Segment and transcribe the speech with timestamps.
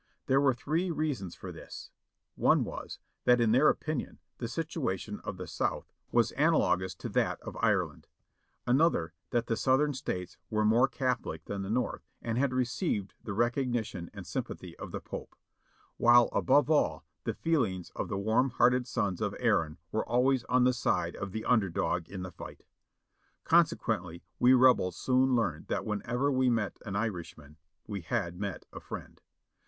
[0.25, 1.91] There were three reasons for this:
[2.33, 7.09] one was, that in their opin ion the situation of the South was analogous to
[7.09, 8.07] that of Ireland;
[8.65, 13.35] another, that the Southern States were more Catholic than the North and had received the
[13.35, 15.35] recognition and sympathy of the Pope;
[15.97, 20.63] while above all, the feelings of the warm hearted sons of Erin were always on
[20.63, 22.65] the side of the under dog in the fight.
[23.43, 28.39] Con sequently, we Rebels soon learned that whenever we met an Irish man we had
[28.39, 29.21] met a friend.